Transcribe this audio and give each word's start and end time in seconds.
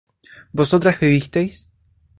¿vosotras 0.51 0.99
bebisteis? 0.99 1.69